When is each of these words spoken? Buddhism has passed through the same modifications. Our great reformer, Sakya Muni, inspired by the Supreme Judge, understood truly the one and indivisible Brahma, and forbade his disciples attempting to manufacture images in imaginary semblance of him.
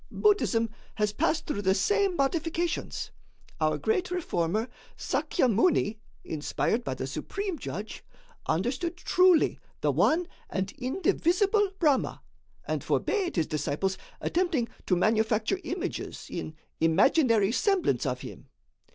Buddhism 0.09 0.71
has 0.95 1.13
passed 1.13 1.45
through 1.45 1.61
the 1.61 1.75
same 1.75 2.15
modifications. 2.15 3.11
Our 3.59 3.77
great 3.77 4.09
reformer, 4.09 4.67
Sakya 4.97 5.47
Muni, 5.47 5.99
inspired 6.23 6.83
by 6.83 6.95
the 6.95 7.05
Supreme 7.05 7.59
Judge, 7.59 8.03
understood 8.47 8.97
truly 8.97 9.59
the 9.81 9.91
one 9.91 10.27
and 10.49 10.71
indivisible 10.79 11.69
Brahma, 11.77 12.23
and 12.67 12.83
forbade 12.83 13.35
his 13.35 13.45
disciples 13.45 13.95
attempting 14.19 14.69
to 14.87 14.95
manufacture 14.95 15.59
images 15.63 16.25
in 16.31 16.55
imaginary 16.79 17.51
semblance 17.51 18.03
of 18.07 18.21
him. 18.21 18.47